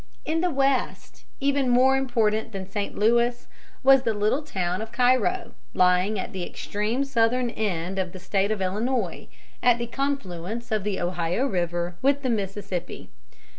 In 0.25 0.41
the 0.41 0.49
West, 0.49 1.25
even 1.39 1.69
more 1.69 1.95
important 1.95 2.53
than 2.53 2.67
St. 2.67 2.97
Louis 2.97 3.45
was 3.83 4.01
the 4.01 4.15
little 4.15 4.41
town 4.41 4.81
of 4.81 4.91
Cairo, 4.91 5.51
lying 5.75 6.17
at 6.17 6.33
the 6.33 6.41
extreme 6.43 7.03
southern 7.05 7.51
end 7.51 7.99
of 7.99 8.11
the 8.11 8.17
State 8.17 8.49
of 8.49 8.61
Illinois, 8.63 9.27
at 9.61 9.77
the 9.77 9.85
confluence 9.85 10.71
of 10.71 10.83
the 10.83 10.99
Ohio 10.99 11.45
River 11.45 11.97
with 12.01 12.23
the 12.23 12.31
Mississippi. 12.31 13.11